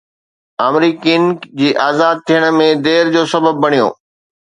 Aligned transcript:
آمريڪين 0.67 1.27
جي 1.59 1.67
آزاد 1.87 2.23
ٿيڻ 2.31 2.47
۾ 2.61 2.71
دير 2.87 3.13
جو 3.17 3.23
سبب 3.35 3.61
بڻيو 3.67 3.91